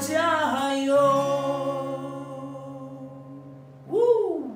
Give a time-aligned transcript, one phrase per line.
[0.00, 0.94] 加油。
[3.88, 4.50] 呜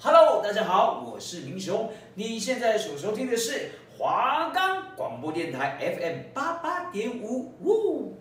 [0.00, 8.16] ，Hello，大家好，我是明雄，你现在所收听的是华冈广播电台 FM 八八点五，呜，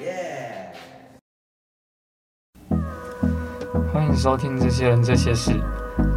[0.00, 0.72] 耶。
[3.92, 5.52] 欢迎收听这些人这些事，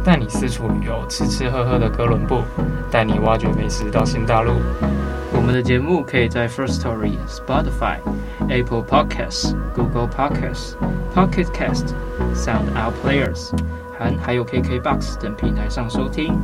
[0.04, 2.42] 带你四处旅游，吃吃喝喝的哥伦布，
[2.90, 4.52] 带你挖掘美食到新大陆。
[5.32, 7.98] 我们的节目可以在 First Story、Spotify、
[8.48, 10.74] Apple Podcasts、Google Podcasts、
[11.14, 11.94] Pocket Cast、
[12.34, 13.52] Sound Out Players，
[13.98, 16.34] 还还有 KKBox 等平台上收听。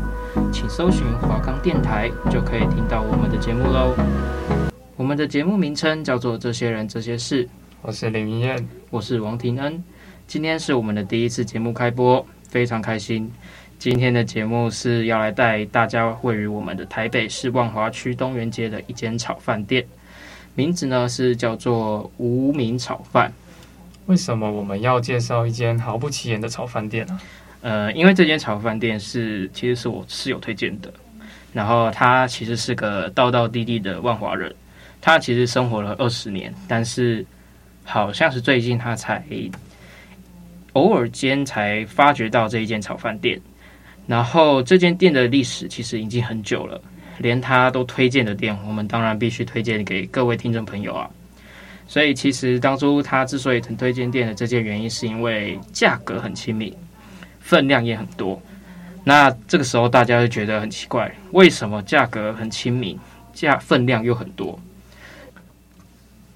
[0.52, 3.94] 请搜寻华冈电台，就可以听到我们的节目喽。
[4.96, 7.44] 我们的节目名称叫做《这些人这些事》，
[7.82, 9.82] 我是林明燕，我是王庭恩。
[10.26, 13.30] 今天是我们的第一次节目开播，非常开心。
[13.78, 19.84] 今天的节目是要来带大家位于我们的台北市万华区东园街的一间炒饭店，
[20.54, 23.32] 名字呢是叫做无名炒饭。
[24.06, 27.20] 为什么我们要介绍一间毫不起眼的炒饭店呢？
[27.60, 30.92] 呃，因为这间炒饭店是其实是我室友推荐的，
[31.52, 34.54] 然后他其实是个道道地地的万华人，
[35.00, 37.24] 他其实生活了二十年，但是
[37.84, 39.22] 好像是最近他才。
[40.72, 43.40] 偶尔间才发觉到这一间炒饭店，
[44.06, 46.80] 然后这间店的历史其实已经很久了，
[47.18, 51.10] 连他都推荐的店，我们当然必须推荐给各位听众朋友啊。
[51.88, 56.74] 所以其实当初他之所以很推荐店的这件原因，是因为价格很亲民，
[57.40, 58.40] 分量也很多。
[59.04, 62.98] 那这个时候大家就觉得很奇怪，为什么价格很亲民，
[63.32, 64.58] 价分量又很多？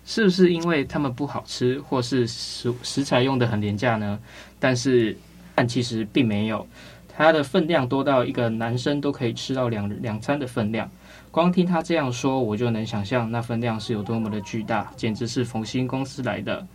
[0.06, 4.18] 是不是因为他们不好吃，或是食食材用得很廉价呢？
[4.58, 5.16] 但是，
[5.54, 6.66] 但其实并没有，
[7.22, 10.90] 它的分量多到一个男生都可以吃到两两餐的分量。
[11.30, 16.66] 光听他这样说，我就能想象那分量是有多么的巨大，简直是佛心公司来的。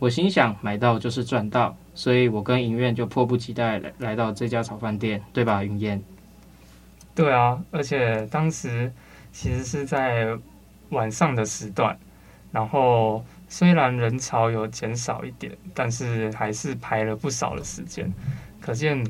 [0.00, 6.02] 我心想，买到就是赚到，所以我跟银苑就迫不及待来来到这家炒饭店，对吧，云燕？
[7.14, 8.92] 对啊，而且当时
[9.30, 10.36] 其实是在
[10.88, 11.96] 晚上的时段。
[12.50, 18.12] 然后虽然人潮有减少一点，但是还是排了不少的时间。
[18.60, 19.04] 可见，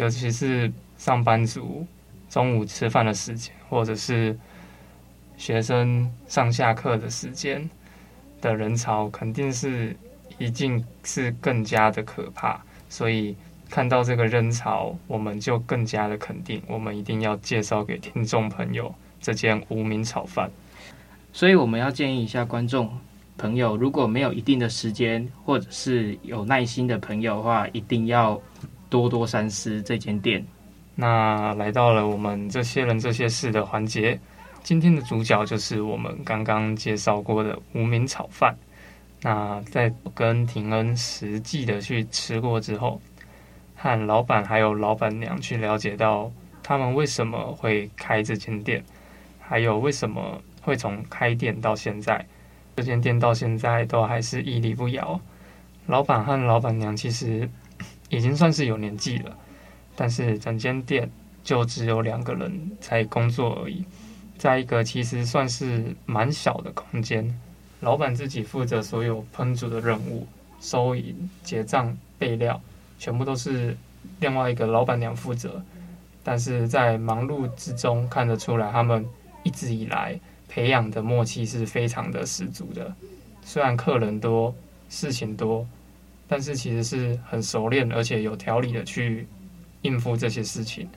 [0.00, 1.86] 尤其是上班族
[2.30, 4.34] 中午吃饭的时间，或者是
[5.36, 7.68] 学生上下课的时间
[8.40, 9.94] 的人潮，肯定是
[10.38, 12.58] 一定是更加的可怕。
[12.88, 13.36] 所以
[13.68, 20.50] 看到这个人潮，我们就更加的肯定，我们一定要介绍给听众朋友这间无名炒饭。
[21.30, 22.90] 所以我们要建议一下观众
[23.36, 28.40] 朋友，如果没有一定的时间，或者是有耐心的朋友的话，一定要
[28.90, 30.44] 多多三思这间店。
[30.94, 34.20] 那来到了我们这些人这些事的环节，
[34.62, 38.54] 今天的主角就是我们刚刚介绍过的无名炒饭。
[39.22, 43.00] 那在跟廷恩实际的去吃过之后，
[43.74, 46.30] 和老板还有老板娘去了解到
[46.62, 48.84] 他们为什么会开这间店，
[49.38, 50.42] 还有为什么。
[50.62, 52.22] 会从开店到现在，
[52.76, 55.18] 这间店到现在都还是屹立不摇。
[55.86, 57.48] 老板和老板娘其实
[58.10, 59.34] 已经算是有年纪了，
[59.96, 61.10] 但是整间店
[61.42, 63.82] 就只有两个人在工作而已，
[64.36, 67.34] 在一个其实算是蛮小的空间。
[67.80, 70.26] 老板自己负责所有烹煮的任务，
[70.60, 72.60] 收银、结账、备料，
[72.98, 73.74] 全部都是
[74.18, 75.64] 另外一个老板娘负责。
[76.22, 79.06] 但是在忙碌之中，看得出来他们
[79.42, 80.20] 一直以来。
[80.52, 82.92] 培养的默契是非常的十足的，
[83.44, 84.52] 虽然客人多、
[84.88, 85.64] 事情多，
[86.30, 89.26] 但是其实是很熟练而且有条理的去
[89.82, 90.88] 应付这些事情。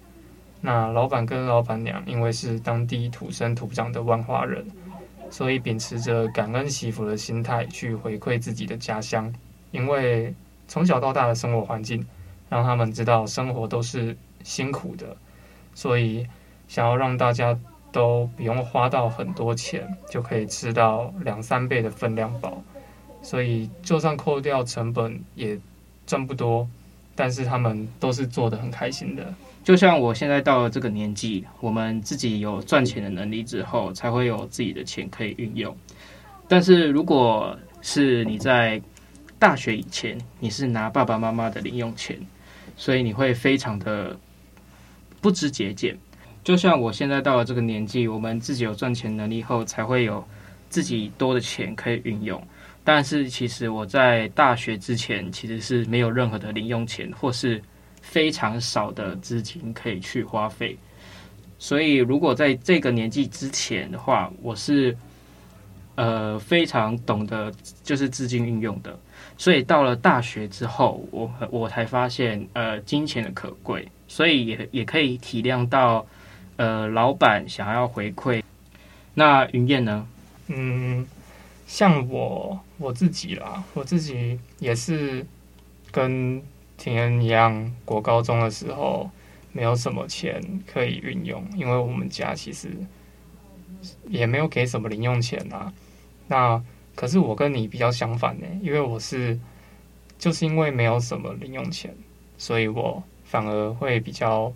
[0.62, 4.64] 那老板跟老板娘因为是当地土生土长的万华人，
[5.32, 9.34] 所以秉持着感恩惜福的心态去回馈自己的家乡，
[9.72, 10.32] 因为
[10.68, 12.06] 从小到大的生活环境
[12.48, 15.18] 让他们知道生活都是辛苦的，
[15.74, 16.28] 所以
[16.68, 17.58] 想要让大家。
[17.94, 22.60] 都不用花到很多钱，就可以吃到两三倍的分量饱，
[23.24, 25.58] 所以就算扣掉成本也
[26.06, 26.68] 赚不多，
[27.16, 29.34] 但是他们都是做得很开心的。
[29.64, 35.74] 就像我现在到了这个年纪，我们自己有赚钱的能力之后，才会有自己的钱可以运用。
[36.50, 38.82] 但是如果是你在
[39.40, 42.20] 大学以前，你是拿爸爸妈妈的零用钱，
[42.76, 44.18] 所以你会非常的
[45.22, 45.98] 不知节俭。
[46.44, 50.22] 就像我现在到了这个年纪，我们自己有赚钱能力后，才会有
[50.70, 52.42] 自己多的钱可以运用。
[52.84, 57.62] 但是其实我在大学之前，其实是没有任何的零用钱，或是
[58.02, 60.78] 非常少的资金可以去花费。
[61.58, 64.96] 所以如果在这个年纪之前的话，我是
[65.96, 67.54] 呃非常懂得
[67.84, 69.00] 就是资金运用的，
[69.38, 76.06] 所以到了大学之后，我我才发现呃金钱的可贵，所以也也可以体谅到
[76.58, 78.44] 呃老板想要回馈。
[79.14, 80.06] 那云燕呢？
[80.48, 81.08] 嗯，
[81.66, 85.26] 像我我自己啦，我自己也是
[85.90, 86.44] 跟
[86.76, 89.10] 庭恩一样，国高中的时候
[89.54, 92.68] 没有什么钱可以运用，因为我们家其实
[94.10, 95.72] 也没有给什么零用钱啊。
[96.28, 96.62] 那
[96.94, 99.40] 可是我跟你比较相反呢，因为我是
[100.20, 101.96] 就是因为没有什么零用钱，
[102.38, 104.52] 所以我反而会比较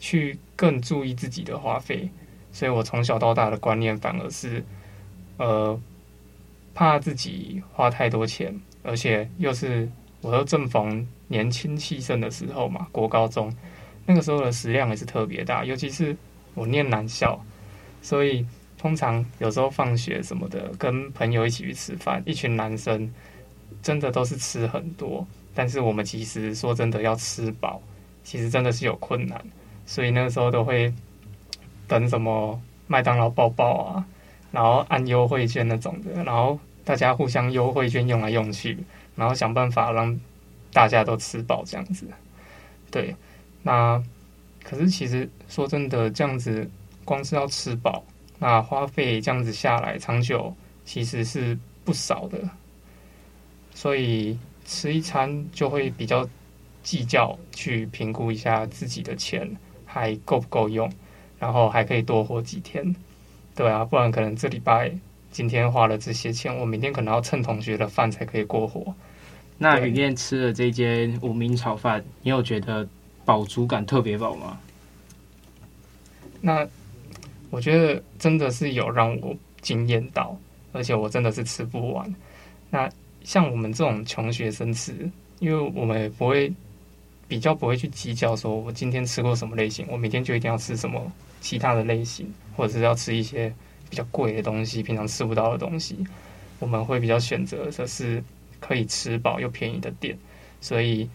[0.00, 2.08] 去更注意自己的花费。
[2.52, 4.64] 所以我从小到大的观念反而是，
[5.38, 5.78] 呃，
[6.74, 9.88] 怕自己花太多钱，而且又是
[10.20, 13.54] 我又正逢年轻气盛的时候嘛，国高中
[14.04, 16.16] 那个时候的食量也是特别大，尤其是
[16.54, 17.40] 我念男校，
[18.02, 18.44] 所以
[18.76, 23.10] 通常有时候放学什么的，跟朋友一起去吃饭，一群男生
[23.82, 27.80] 真的都是吃很多，但是我们其实说真的要吃饱，
[28.24, 29.42] 其实真的是有困难，
[29.86, 30.92] 所以那个时候都会。
[31.86, 34.06] 等什么麦当劳包包啊，
[34.54, 38.78] 然后按优惠券那种的，然后大家互相优惠券用来用去，
[39.16, 40.16] 然后想办法让
[40.72, 42.06] 大家都吃饱这样子。
[42.88, 43.16] 对，
[43.64, 44.00] 那
[44.62, 46.70] 可是其实说真的，这样子
[47.04, 48.04] 光是要吃饱，
[48.38, 50.54] 那花费这样子下来，长久
[50.84, 52.38] 其实是不少的。
[53.74, 56.28] 所以吃一餐就会比较
[56.84, 59.50] 计较，去评估一下自己的钱
[59.84, 60.88] 还够不够用。
[61.36, 62.94] 然后还可以多活几天，
[63.54, 64.92] 对啊，不然可能这礼拜
[65.30, 68.94] 今天花了这些钱，我明天可能要蹭同学的饭才可以过活。
[69.56, 72.86] 那雨燕吃了这间无名炒饭，你有觉得
[73.24, 74.58] 饱足感特别饱吗？
[76.40, 76.66] 那
[77.50, 80.36] 我觉得真的是有让我惊艳到，
[80.72, 82.14] 而且我真的是吃不完。
[82.70, 82.90] 那
[83.22, 85.08] 像我们这种穷学生吃，
[85.38, 86.52] 因为我们也不会
[87.26, 91.12] 比较不会去计较，说我今天吃过什么类型，我明天就一定要吃什么。
[91.40, 93.52] 其他的类型，或者是要吃一些
[93.90, 95.98] 比较贵的东西，平常吃不到的东西，
[96.58, 98.24] 我们会比较选择的是
[98.60, 100.16] 可以吃饱又便宜的店。
[100.62, 101.06] 所以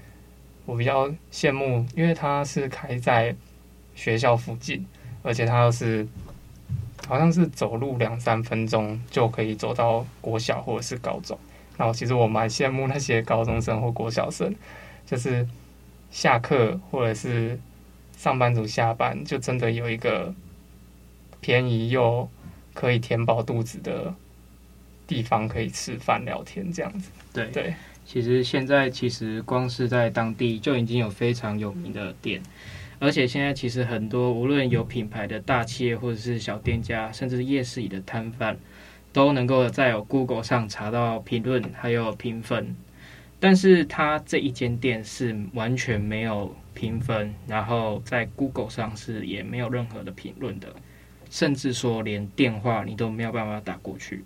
[0.68, 3.36] 我比较羡慕，因为它是开在
[3.96, 4.86] 学校附近，
[5.24, 6.08] 而且它又是
[7.08, 11.36] 好像是走路两三分钟就可以走到国小或者是高中。
[11.76, 14.54] 那我其实我蛮羡慕那些高中生或国小生，
[15.08, 15.48] 就是
[16.12, 17.60] 下课或者是。
[18.18, 20.36] 上班族下班就真的有一个
[21.40, 22.30] 便宜又
[22.74, 24.14] 可以填饱肚子的
[25.08, 27.10] 地方可以吃饭聊天这样子。
[27.32, 27.74] 对对，
[28.06, 32.44] 其实现在其实光是在当地就已经有非常有名的店，
[33.00, 38.58] 而且现在其实很多无论有品牌的大企业或者是小店家，甚至是夜市里的摊贩，
[39.14, 42.76] 都能够在有 Google 上查到评论还有评分。
[43.42, 50.76] 但是他这一间店是完全没有评分，然后在 Google 上是也没有任何的评论的，
[51.30, 54.26] 甚至说连电话你都没有办法打过去，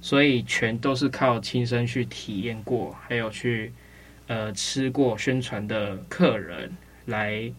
[0.00, 3.72] 所以全都是靠亲身去体验过，还有去
[4.28, 6.72] 呃吃过宣传的客人
[7.06, 7.52] 来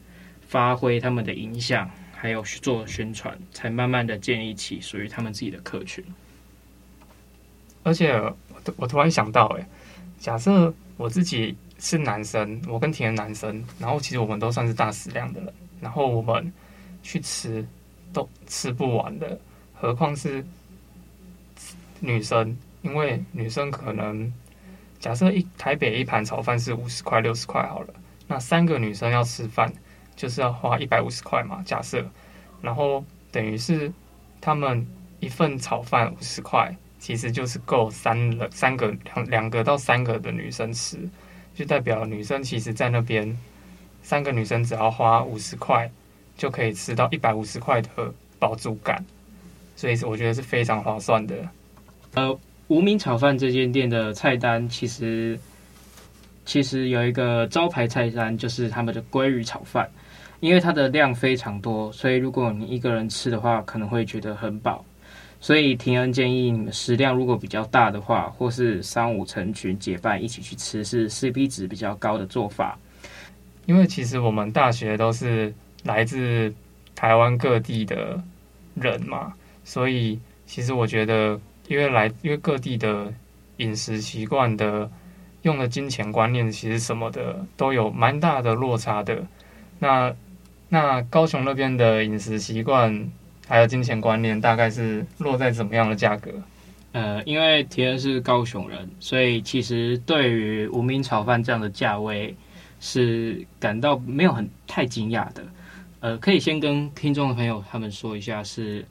[0.47, 6.01] 发挥他们的影响，还有去做宣传，才慢慢的建立起属于他们自己的客群。
[7.83, 8.35] 而且我
[8.77, 9.67] 我突然想到，哎。
[10.19, 16.51] 假设我自己是男生，我跟田的男生，然后其实我们都算是大食量的人，然后我们
[17.03, 17.65] 去吃
[18.11, 19.39] 都吃不完的，
[19.73, 20.43] 何况是
[21.99, 22.57] 女生？
[22.81, 24.31] 因为女生可能
[24.99, 27.93] 假设一台北一盘炒饭是五十块六十块好了，
[28.27, 29.71] 那三个女生要吃饭
[30.15, 32.03] 就是要花一百五十块嘛，假设，
[32.61, 33.91] 然后等于是
[34.41, 34.85] 他们
[35.19, 36.75] 一份炒饭五十块。
[36.99, 40.97] 其实就是够三个、三个两两个到三个的女生吃，
[41.55, 43.37] 就代表女生其实在那边
[44.01, 45.89] 三个女生只要花五十块
[46.35, 47.89] 就可以吃到一百五十块的
[48.39, 49.03] 饱足感，
[49.75, 51.35] 所以我觉得是非常划算的。
[52.15, 55.39] 呃，无名炒饭这间店的菜单其实
[56.45, 59.89] 其实有一个招牌菜单，就是他们的鲑鱼炒饭，
[60.39, 64.83] 因为它的量非常多，所以如果你一个人吃的话，可能会觉得很饱。
[65.39, 72.77] 所以，庭恩建议食量如果比较大的话，或是三五成群结伴一起去吃，是 CP 值比较高的做法。
[73.67, 75.53] 因为其实我们大学都是
[75.83, 76.51] 来自
[76.95, 78.19] 台湾各地的
[78.73, 79.31] 人嘛，
[79.63, 83.13] 所以其实我觉得，因为来因为各地的
[83.57, 84.89] 饮食习惯的
[85.43, 89.23] 用的金钱观念，其实什么的都有蛮大的落差的。
[89.77, 90.11] 那
[90.67, 93.07] 那高雄那边的饮食习惯。
[93.47, 96.31] 还有金钱观念大概是落在怎么样的价格？
[96.91, 102.35] 呃，因为提恩是高雄人，所以其实对于无名炒饭这样的价位
[102.79, 105.43] 是感到没有很太惊讶的。
[105.99, 108.85] 呃，可以先跟听众朋友他们说一下，是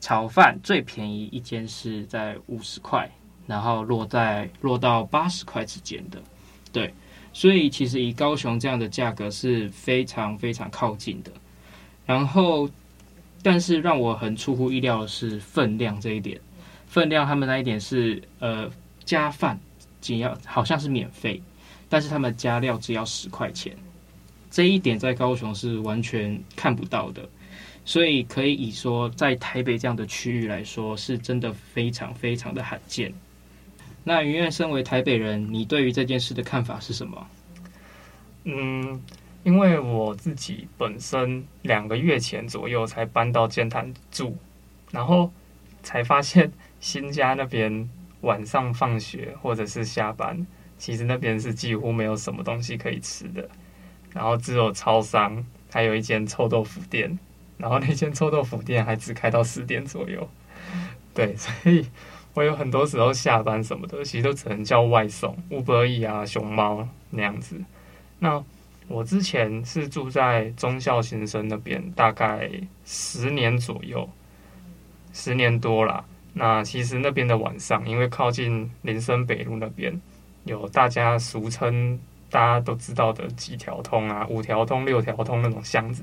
[0.00, 3.10] 炒饭最便宜一间是在五十块，
[3.46, 6.18] 然后落在落到八十块之间的，
[6.72, 6.92] 对。
[7.32, 11.30] 所以其实以高雄这样的价格是非常非常靠近的，
[12.04, 12.68] 然后，
[13.42, 16.40] 但是让我很出乎意料的是分量这一点，
[16.86, 18.70] 分量他们那一点是呃
[19.04, 19.58] 加饭
[20.00, 21.40] 仅要好像是免费，
[21.88, 23.74] 但是他们加料只要十块钱，
[24.50, 27.28] 这一点在高雄是完全看不到的，
[27.84, 33.12] 所以可以以说在台北这样的区域来说，是真的非常非常的罕见。
[34.04, 37.26] 那云苑身为台北人，你对于这件事的看法是什么？
[38.44, 39.00] 嗯，
[39.42, 44.36] 因为我自己本身两个月前左右才搬到剑潭住，
[44.90, 45.32] 然后
[45.82, 47.88] 才发现新家那边
[48.20, 50.46] 晚上放学或者是下班，
[50.78, 53.48] 其实那边是几乎没有什么东西可以吃的，
[54.12, 57.18] 然后只有超商，还有一间臭豆腐店，
[57.56, 60.28] 然后那间臭豆腐店还只开到十点左右，
[61.14, 61.86] 对，所以。
[62.32, 67.60] 我有很多时候下班什么的，其实都只能叫外送，Uber Eats 啊、熊猫那样子。
[68.20, 68.40] 那
[68.90, 72.50] 我之前是住在忠孝新生那边，大概
[72.84, 74.08] 十年左右，
[75.12, 76.04] 十年多了。
[76.32, 79.98] 那其实那边的晚上，因为靠近林森北路那边，
[80.44, 86.02] 有大家俗称大家都知道的几条通啊、五条通、六条通那种巷子。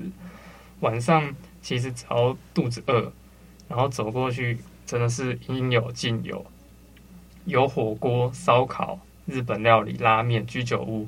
[0.80, 1.30] 晚上
[1.60, 3.12] 其实只要肚子饿，
[3.68, 4.58] 然后走过去。
[4.88, 6.42] 真的是应有尽有，
[7.44, 11.06] 有火锅、烧烤、日本料理、拉面、居酒屋、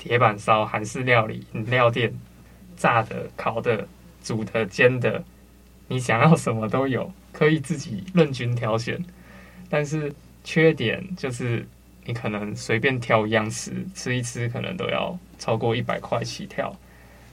[0.00, 2.10] 铁板烧、韩式料理、饮料店、
[2.74, 3.86] 炸的、烤的、
[4.24, 5.22] 煮的、煎的，
[5.88, 8.98] 你想要什么都有，可以自己任君挑选。
[9.68, 10.10] 但是
[10.42, 11.68] 缺点就是
[12.06, 16.74] 你可能随便挑一样吃，吃一吃可能都要超过一百块起跳。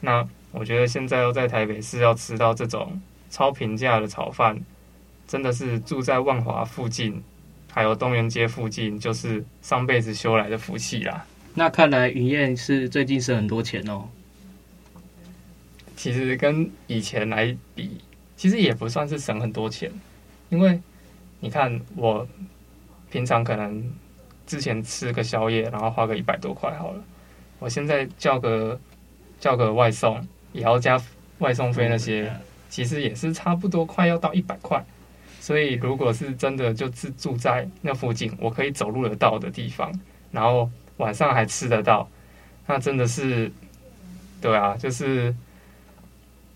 [0.02, 4.60] 那我觉得现在要在台北市要吃到这种超平价的炒饭。
[5.26, 7.22] 真的是住在万华附近，
[7.70, 11.26] 还有东园街附近，就是上辈子修来的福气啦。
[11.60, 14.08] 那看来云燕是最近省很多钱哦。
[15.96, 17.98] 其实跟以前来比，
[18.36, 19.92] 其实也不算是省很多钱，
[20.50, 20.80] 因为
[21.40, 22.28] 你看我
[23.10, 23.92] 平常可能
[24.46, 27.04] 之前吃个宵夜，然后花个一百多块好了，
[27.58, 28.80] 我现在叫个
[29.40, 30.24] 叫个外送，
[30.54, 31.02] 也要加
[31.40, 32.32] 外送费那些，
[32.70, 34.86] 其实也是差不多快要到一百块。
[35.40, 39.92] 所以，如果是真的就自住在那附近，我可以走路得到的地方，
[40.30, 42.08] 然后晚上还吃得到，
[42.66, 43.52] 那真的是，
[44.42, 45.34] 对啊，就是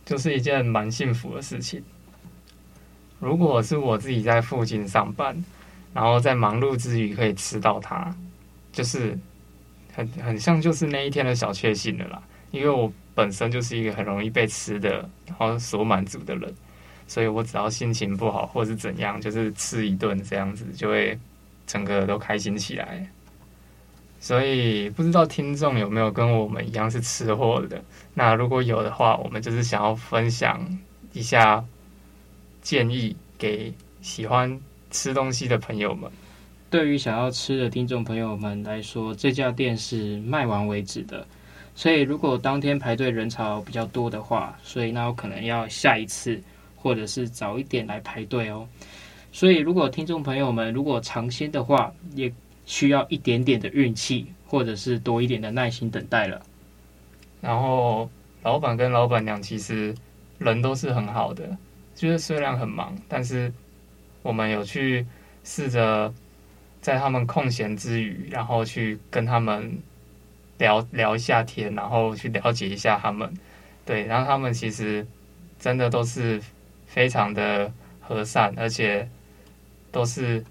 [0.06, 1.84] 就是一件蛮幸福的事情。
[3.20, 5.36] 如果是我自己在附近上班，
[5.94, 8.16] 然后在忙碌之余可以吃到它，
[8.72, 9.18] 就是
[9.94, 12.22] 很很像就是那一天的小确幸了啦。
[12.50, 16.54] 因为我本身就是一个很容易被吃的，然后所满足的人。
[17.08, 21.18] 所以我只要心情不好或是怎样，就是吃一顿这样子，就会
[21.68, 23.06] 整个都开心起来。
[24.22, 27.84] 所以不知道听众有没有跟我们一样是吃货的？
[28.14, 30.66] 那如果有的话，我们就是想要分享
[31.12, 31.62] 一下
[32.62, 34.58] 建议给喜欢
[34.92, 36.10] 吃东西的朋友们。
[36.70, 41.28] 对于想要吃的听众朋友们来说，这家店是卖完为止的。
[41.76, 46.42] 所以如果当天排队人潮比较多的话，所以那我可能要下一次。
[46.84, 48.68] 或者是早一点来排队哦，
[49.32, 52.34] 所以如果听众朋友们如果尝鲜的话，也
[52.66, 56.42] 需要一点点的运气，或者是多一点的耐心等待了。
[57.42, 58.10] 然后
[58.44, 59.96] 老板跟老板娘其实
[60.38, 61.58] 人都是很好的，
[61.96, 63.52] 就是虽然很忙，但是
[64.22, 65.06] 我们有去
[65.44, 66.14] 试着
[66.82, 69.78] 在他们空闲之余，然后去跟他们
[70.58, 73.34] 聊聊一下天，然后去了解一下他们。
[73.86, 75.06] 对，然后他们其实
[75.60, 76.42] 真的都是。
[76.92, 79.08] 非常的和善，而且
[79.94, 80.44] 都是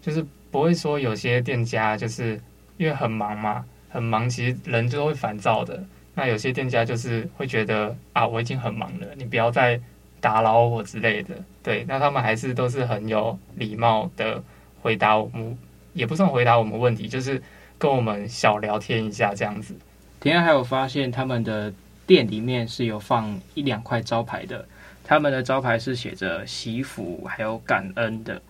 [0.00, 2.40] 就是不会说有些店家就是
[2.76, 5.82] 因为很忙嘛，很忙，其实人就会烦躁的。
[6.14, 9.80] 那有些店家就是会觉得啊，我已经很忙了，你不要再
[10.20, 11.34] 打扰我之类的。
[11.62, 14.42] 对，那他们还是都是很有礼貌的
[14.82, 15.56] 回答我们，
[15.94, 17.42] 也不算回答我们问题，就是
[17.78, 19.74] 跟我们小聊天一下这样子。
[20.20, 21.72] 今天还有发现他们的
[22.06, 24.64] 店里面是有放一两块招牌的。
[25.04, 28.40] 他们的招牌是写着惜福还有感恩的，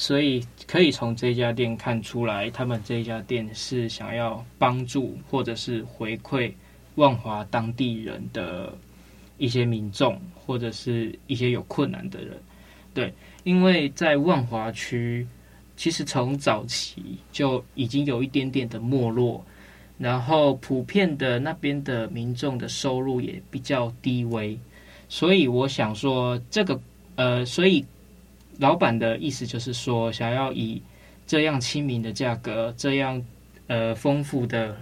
[0.00, 6.52] 所以可以从这家店看出来，他们这家店是想要帮助或者是回馈
[6.94, 8.72] 万华当地人的
[9.38, 12.38] 一些民众，或者是一些有困难的人。
[12.94, 13.12] 对，
[13.42, 15.26] 因为在万华区
[15.76, 17.02] 其实从早期
[17.32, 19.44] 就已经有一点点的没落，
[19.98, 24.56] 然后普遍的那边的民众的收入也比较低微，
[25.08, 26.80] 所以我想说这个
[27.16, 27.84] 呃，所以
[28.58, 30.82] 老板的意思就是说，想要以
[31.26, 33.24] 这样亲民的价格，这样
[33.66, 34.76] 呃丰富的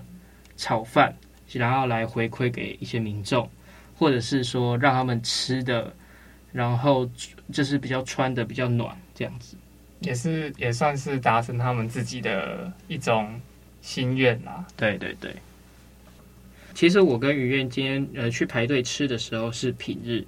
[0.57, 1.15] 炒饭，
[1.53, 3.49] 然后来回馈给一些民众，
[3.97, 5.95] 或者是说让他们吃的，
[6.53, 7.09] 然后
[7.53, 9.57] 就是比较穿的比较暖这样子。
[10.01, 13.41] 也是也算是达成他们自己的一种
[13.81, 14.65] 心愿啦。
[14.77, 15.35] 对对对。
[16.75, 20.23] 其实我跟于愿今天呃去排队吃的时候是平日，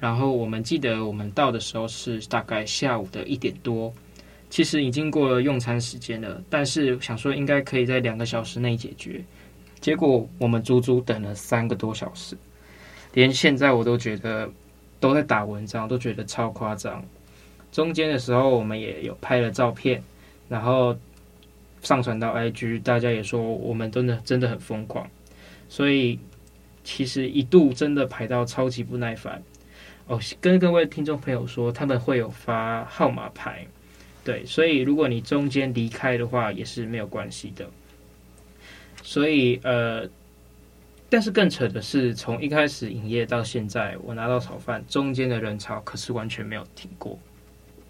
[0.00, 3.92] 然后我们记得我们到的时候是大概下午的一点多，
[4.50, 9.24] 其实已经过了用餐时间了，但是想说应该可以在两个小时内解决，
[9.80, 12.36] 结果我们足足等了三个多小时，
[13.14, 14.50] 连现在我都觉得
[15.00, 17.02] 都在打文章，都觉得超夸张。
[17.72, 20.02] 中间的时候，我们也有拍了照片，
[20.48, 20.96] 然后
[21.82, 25.08] 上传到 IG，大家也说我们真的真的很疯狂，
[25.68, 26.18] 所以
[26.84, 29.42] 其实一度真的排到超级不耐烦。
[30.06, 33.66] 哦，跟各位听众朋友说，他们会有发号码牌，
[34.22, 37.66] 对，所以如果你中间离开的话，也是没有关系的。
[39.02, 40.08] 所以呃，
[41.08, 47.18] 但是更扯的是，从一开始营业到现在，我拿到炒饭，中间的人潮可是完全没有停过。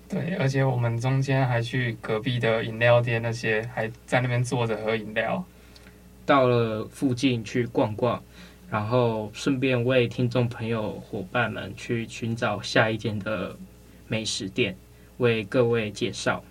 [0.09, 5.45] 对，而且我们中间还去隔壁的饮料店，那些还在那边坐着喝饮料。
[6.27, 8.23] 到了附近去逛逛，
[8.75, 13.57] 然后顺便为听众朋友伙伴们去寻找下一间的
[14.09, 14.77] 美食店，
[15.19, 16.43] 为各位介绍。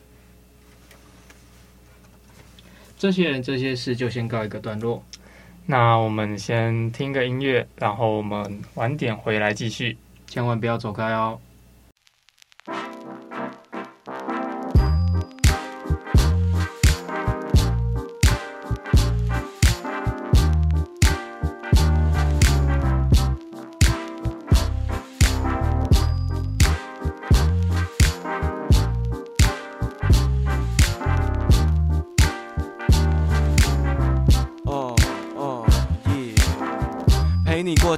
[2.97, 5.03] 这些人这些事就先告一个段落。
[5.65, 11.37] 那我们先听个音乐，然后我们晚点回来继续，千万不要走开哦。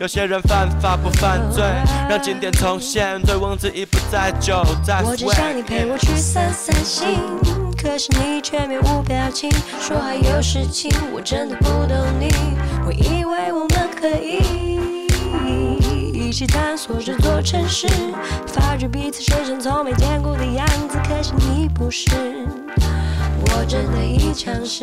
[0.00, 1.62] 有些人犯法不犯罪，
[2.08, 7.18] 让经典重现，醉翁之意不在酒，在我只想你陪我去散散心，
[7.76, 12.30] 可是你却面无表情，说还有事情，我真的不懂你。
[12.86, 15.06] 我以为我们可以
[16.14, 17.86] 一起探索这座城市，
[18.46, 22.10] 发觉彼此身上从没见过的样子，可是你不是，
[23.38, 24.82] 我真的已尝试。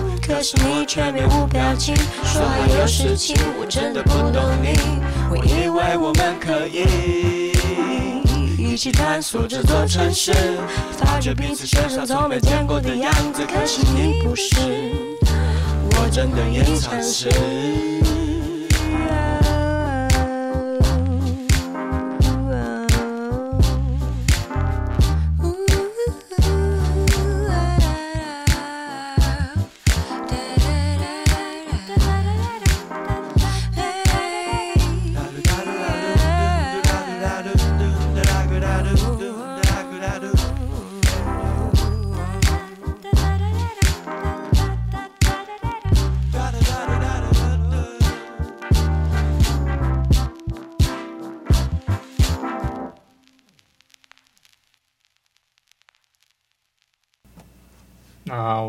[0.31, 4.79] 可是你却面无表情，说还有事情，我真的不懂你。
[5.29, 7.51] 我以为我们可以
[8.57, 10.31] 一起探索这座城市，
[10.97, 13.45] 发觉彼此身上从没见过的样子。
[13.45, 14.55] 可是你不是，
[15.25, 17.29] 我真的也尝试。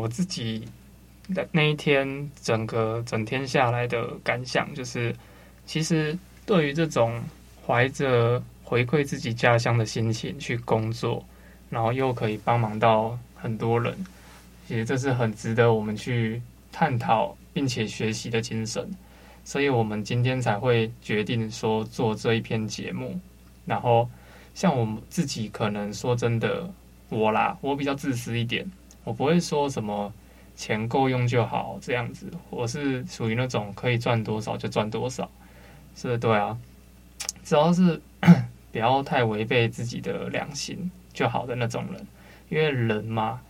[0.03, 0.67] 我自己
[1.33, 5.15] 的那一天整个整天下来的感想就是，
[5.65, 7.23] 其实对于这种
[7.65, 11.23] 怀着回馈自己家乡的心情去工作，
[11.69, 13.95] 然后又可以帮忙到很多人，
[14.67, 18.85] 其实这是很值得我们去探讨并且学习的精神。
[19.45, 23.17] 所以我们今天才会决定说做这一篇节目。
[23.65, 24.09] 然后
[24.53, 26.69] 像我们自己可能说真的，
[27.07, 28.69] 我啦，我比较自私一点，
[29.03, 30.11] 我不会说什么
[30.55, 35.29] 钱够用就好这样子，我是属于那种可以赚多少就赚多少，
[35.95, 36.57] 是对啊，
[37.43, 38.01] 只要是
[38.71, 42.07] 不要太违背自己的良心就好的那种人，
[42.49, 43.41] 因为人嘛，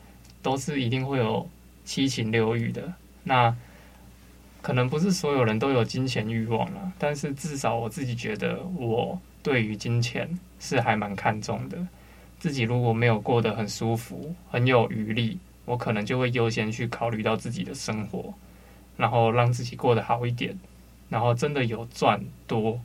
[0.41, 1.47] 都是一定会有
[1.85, 3.55] 七情六欲的，那。
[4.63, 11.77] 可能不是所有人都有金钱欲望了，但是至少我自己觉得，我对于金钱是还蛮看重的。
[12.43, 18.33] 自己如果没有过得很舒服、很有余力，我可能就会优先去考虑到自己的生活，
[18.97, 20.53] 然后让自己过得好一点。
[21.07, 22.77] 然后真的有赚多，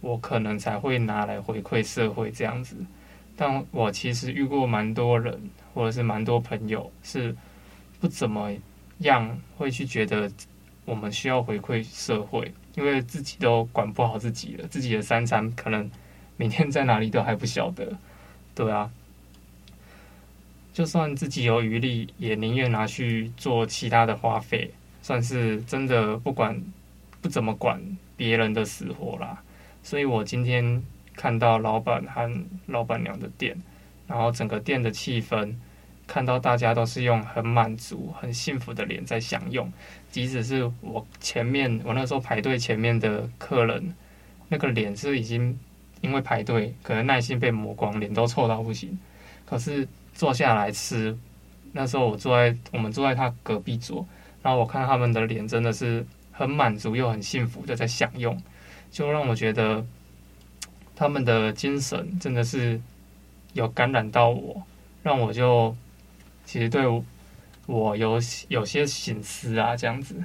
[0.00, 2.74] 我可能才会拿来回馈社会这样子。
[3.36, 5.38] 但我其实遇过蛮多人，
[5.74, 7.36] 或者是蛮多朋友，是
[8.00, 8.50] 不怎么
[9.00, 10.32] 样会去觉得。
[10.86, 15.88] 我们需要回馈社会，因为自己都管不好自己了，自己的三餐可能
[16.38, 17.86] 明天在哪里都还不晓得，
[18.60, 18.90] 对啊。
[20.74, 24.70] 就算自己有余力，也宁愿拿去做其他的花费，
[25.00, 26.62] 算是真的不管
[27.22, 27.80] 不怎么管
[28.18, 29.42] 别人的死活啦。
[29.82, 30.82] 所以我今天
[31.16, 32.30] 看到老板和
[32.66, 33.56] 老板娘的店，
[34.06, 35.54] 然后整个店的气氛。
[36.06, 39.72] 看到大家都是用很满足、很幸福的脸在享用，
[40.10, 43.94] 即使是我前面我那时候排队前面的客人，
[44.48, 45.56] 那个脸是已经
[46.00, 48.98] 因为排队可能耐心被磨光，脸都臭到不行。
[49.44, 51.16] 可是坐下来吃，
[51.72, 54.06] 那时候我坐在我们坐在他隔壁桌，
[54.42, 58.40] 然后我看他们的脸真的是很满足又很幸福的在享用，
[58.90, 59.84] 就让我觉得
[60.94, 62.80] 他们的精神真的是
[63.52, 64.62] 有感染到我，
[65.02, 65.76] 让我就。
[66.46, 66.84] 其实对
[67.66, 70.16] 我，有有些省思啊，这样子。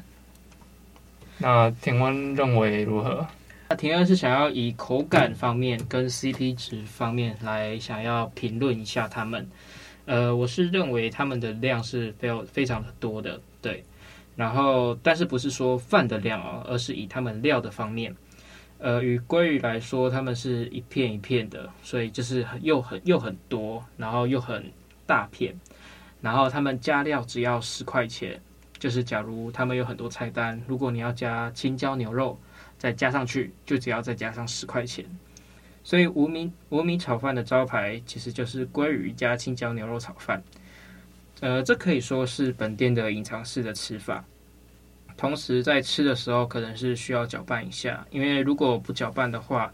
[1.37, 3.27] 那请问认为如何？
[3.75, 9.45] 那庭恩是想要以口感方面跟 CP 值方面来想要评论一下他们。
[10.05, 13.83] 呃，我是认为他们的量是非常非常的多的，对。
[14.37, 18.15] 然后，但是不是说饭的量哦，而是以他们料的方面。
[18.77, 24.71] 呃，与鲑鱼来说，他们是一片一片的，所以就是很又很又很多，然后又很
[25.05, 25.53] 大片。
[26.21, 28.39] 然后他们加料只要十块钱，
[28.79, 32.39] 就是假如他们有很多菜单，如果你要加青椒牛肉，
[32.77, 35.05] 再加上去就只要再加上十块钱。
[35.83, 40.43] 所以无名无名炒饭的招牌其实就是鲑鱼加青椒牛肉炒饭。
[41.41, 44.25] 呃，这可以说是本店的隐藏式的吃法。
[45.17, 49.71] 同时在吃的时候可能是需要搅拌一下，因为如果不搅拌的话，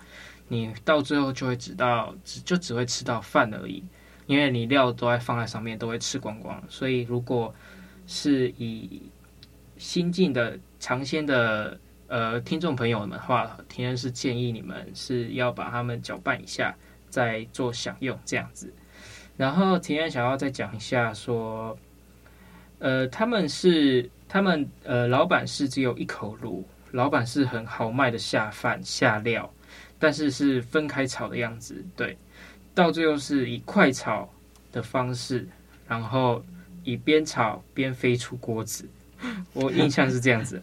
[0.48, 3.84] 你到最后就会只到只就只会吃到饭而已。
[4.28, 7.54] 因为你料都在放在上面，都会吃光光，所以如果
[8.06, 9.02] 是以
[9.78, 11.78] 新进的尝鲜的
[12.12, 16.76] 呃听众朋友们的话，庭恩是建议你们是要把它们搅拌一下，
[17.10, 18.72] 再做享用这样子。
[19.38, 21.78] 然后庭恩想要再讲一下说，
[22.80, 29.50] 呃，他们是他们呃老板是只有一口炉，老板是很豪迈的下饭下料，
[29.98, 32.18] 但是是分开炒的样子，对。
[32.76, 34.30] 到最后是以快炒
[34.74, 35.48] 的方式，
[35.88, 36.44] 然后
[36.84, 38.86] 以边炒边飞出锅子，
[39.54, 40.62] 我印象是这样子。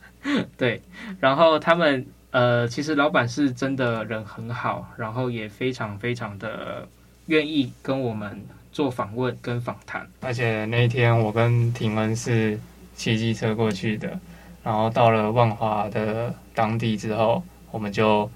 [0.56, 0.80] 对，
[1.20, 6.86] 然后他们呃，其实老板是真的人很好，然后也非常非常的
[7.26, 10.06] 愿意跟我们做访问跟访谈。
[10.20, 12.58] 而且那天我跟庭恩是
[12.94, 14.18] 骑机车过去的，
[14.62, 18.30] 然后到了万华的当地之后，我们就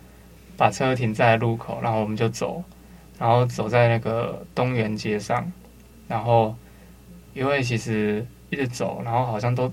[0.56, 2.62] 把车停在路口，然后我们就走。
[3.18, 5.52] 然后走在那个东园街上，
[6.08, 6.56] 然后
[7.34, 9.72] 因为其实一直走，然后好像都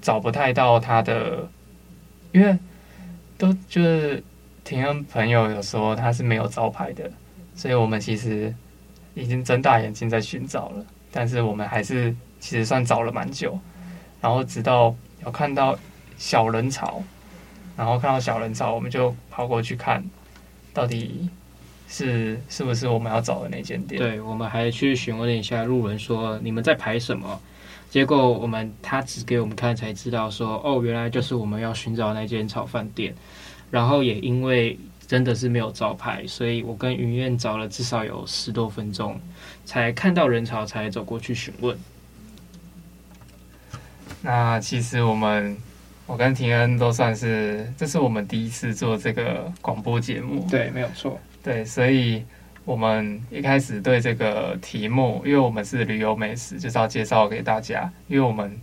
[0.00, 1.48] 找不太到他的，
[2.32, 2.58] 因为
[3.38, 4.22] 都就是
[4.64, 7.10] 庭恩朋友有说他是没有招牌的，
[7.54, 8.54] 所以我们其实
[9.14, 13.58] 已经睁大眼睛在寻找了，但是我们还是其实算找了蛮久，
[14.20, 15.78] 然后直到有看到
[16.18, 17.02] 小人潮，
[17.76, 20.04] 然后看到小人潮，我们就跑过去看
[20.72, 21.28] 到底。
[21.92, 24.00] 是是不是我们要找的那间店？
[24.00, 27.40] 对，我们还去询问一下路人，说你们在排什么？
[27.90, 33.14] 结果我们他指给我们看，才知道说哦，原来就是我们要寻找那间炒饭店。
[33.70, 34.76] 然后也因为
[35.06, 39.20] 真的是没有招牌，所以我跟云燕找了至少有十多分钟，
[39.64, 41.78] 才看到人潮，才走过去询问。
[44.22, 45.56] 那其实我们，
[46.06, 50.44] 我跟廷恩都算是，这是我们第一次做这个广播节目。
[50.50, 51.18] 对，没有错。
[51.42, 52.24] 对，所以
[52.70, 57.92] 我们一开始对这个题目，因为我们是旅游美食，就是要介绍给大家。
[58.06, 58.56] 因为我们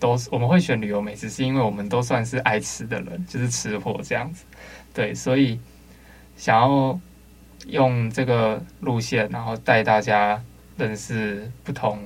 [0.00, 4.44] 都是我们会选旅游美食，是因为我们都算是爱吃的人，就是吃货这样子。
[4.92, 5.60] 对，所以
[6.36, 6.98] 想要
[7.68, 10.42] 用这个路线，然后带大家
[10.76, 12.00] 认识不同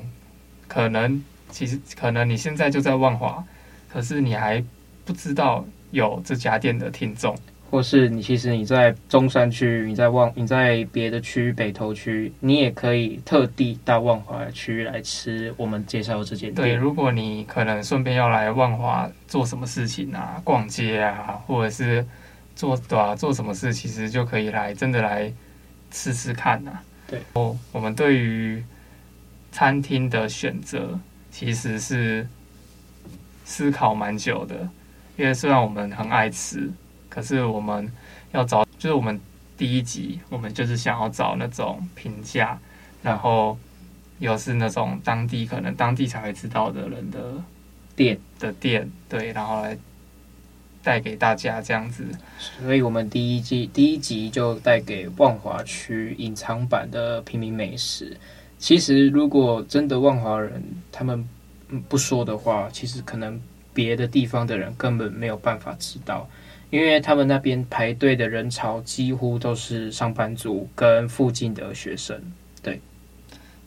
[0.69, 1.25] 可能。
[1.49, 3.43] 其实可能你现在就在万华，
[3.91, 4.63] 可是你还
[5.07, 7.35] 不知道有这家店的听众，
[7.77, 16.69] 或是你其实你在中山区，你在万你在别的区北投区，你也可以特地到万华区来吃我们介绍的这间店。
[16.69, 22.03] 对，如果你可能顺便要来万华做什么事情啊，逛街啊，或者是
[22.55, 25.31] 做对啊，做什么事，其实就可以来真的来
[25.91, 26.83] 吃吃看呐、啊。
[27.07, 28.65] 对，哦，我们对于
[29.53, 30.99] 餐厅的选择。
[31.29, 32.27] 其实是
[33.45, 34.67] 思考蛮久的，
[35.19, 36.73] 因为虽然我们很爱吃，
[37.17, 37.91] 可是我们
[38.33, 39.19] 要找，就是我们
[39.57, 42.59] 第一集，我们就是想要找那种平价，
[43.03, 43.59] 然后
[44.19, 47.33] 又是那种当地可能当地才会知道的人的
[47.97, 49.79] 店的店，对，然后来
[50.83, 52.05] 带给大家这样子。
[52.39, 58.15] 所以我们第一季第一集就带给万华区隐藏版的平民美食。
[58.59, 61.27] 其实，如果真的万华人他们
[61.89, 63.41] 不说的话，其实可能
[63.73, 66.29] 别的地方的人根本没有办法知道，
[66.71, 72.21] 因为他们那边排队的人潮几乎都是上班族跟附近的学生。
[72.63, 72.81] 对，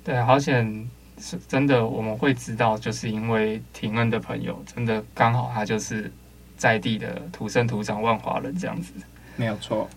[0.03, 6.11] 对，好险是真的，我们会知道，就是因为廷恩的朋友，真的刚好他就是
[6.57, 8.93] 在地的土生土长万华人这样子，
[9.35, 9.89] 没有错。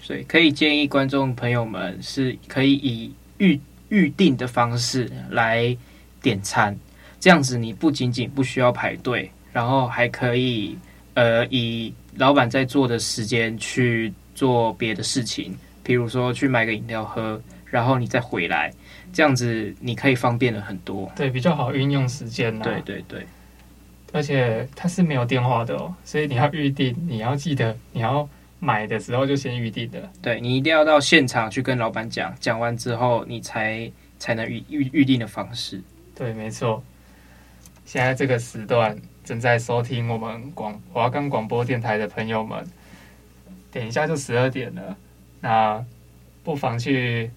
[0.00, 3.14] 所以可以建议观众朋友们是可以以。
[3.38, 5.76] 预预定的方式来
[6.22, 6.78] 点餐，
[7.18, 10.78] 这样子你不仅仅不需要排队，然后还可以
[11.14, 18.72] 呃以老板在做的时间去做别的事情，比如说去买个饮料喝，然后你再回来，
[19.12, 21.10] 这样子你可以方便了很多。
[21.16, 22.56] 对，比较好运用时间。
[22.60, 23.26] 对对对，
[24.12, 28.28] 而且它是没有电话的哦，所以你要预定，你要记得你要。
[28.60, 35.78] 买的时候就先预定的，对，你一定要到现场去跟老板讲，讲完之后你才才能预预预定的方式。
[36.14, 36.82] 对，没错。
[37.84, 42.64] 现在这个时段正在收听我们广华冈广播电台的朋友们，
[43.72, 44.96] 等一下就十二点了，
[45.40, 45.84] 那
[46.42, 47.30] 不妨去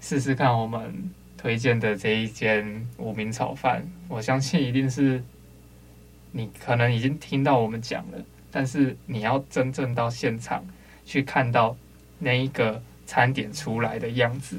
[0.00, 3.84] 试试看我们推荐的这一间无名炒饭。
[4.08, 5.22] 我相信一定是
[6.30, 8.24] 你可能已经听到我们讲了。
[8.52, 10.64] 但是你要真正到现场
[11.04, 11.76] 去看到
[12.18, 14.56] 那一个餐点出来的样子，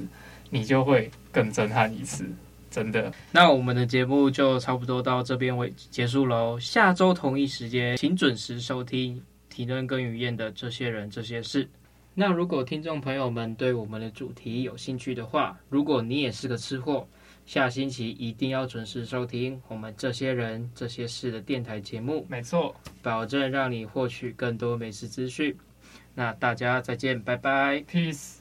[0.50, 2.26] 你就会更震撼一次，
[2.72, 3.14] 真的。
[3.32, 6.58] 那我们的节目就差不多到这边为结束喽。
[6.60, 11.70] 下周同一时间，请准时收听体能跟雨燕的这些人这些事。
[12.16, 17.08] 那如果听众朋友们对我们的主题有兴趣的话，如果你也是个吃货。
[17.44, 25.54] 下星期一定要准时收听我们这些人这些事的电台节目，没错，保证让你获取更多美食资讯。
[26.14, 28.41] 那大家再见，拜拜，peace。